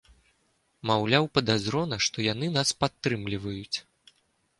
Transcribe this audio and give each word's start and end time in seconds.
Маўляў, 0.91 1.27
падазрона, 1.37 1.99
што 2.05 2.17
яны 2.33 2.49
нас 2.55 2.73
падтрымліваюць. 2.85 3.77